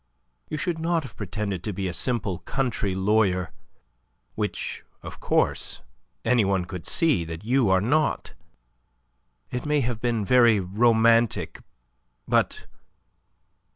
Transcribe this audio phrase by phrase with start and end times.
[0.49, 3.51] You should not have pretended to be a simple country lawyer,
[4.33, 5.83] which, of course,
[6.25, 8.33] any one could see that you are not.
[9.51, 11.61] It may have been very romantic,
[12.27, 12.65] but...